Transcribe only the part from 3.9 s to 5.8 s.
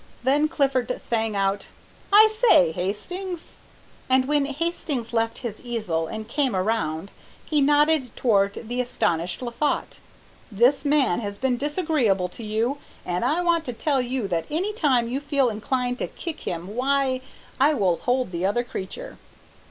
And when Hastings left his